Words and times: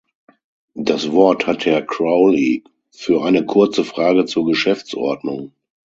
Das 0.79 1.11
Wort 1.11 1.45
hat 1.45 1.67
Herr 1.67 1.83
Crowley 1.83 2.63
für 2.89 3.21
eine 3.23 3.45
kurze 3.45 3.83
Frage 3.83 4.25
zur 4.25 4.47
Geschäftsordnung. 4.47 5.53